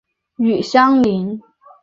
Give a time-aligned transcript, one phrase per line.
[0.37, 1.39] 与相邻。